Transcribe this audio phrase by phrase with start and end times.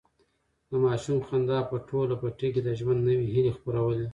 [0.69, 4.07] د ماشوم خندا په ټول پټي کې د ژوند نوي هیلې خپرولې.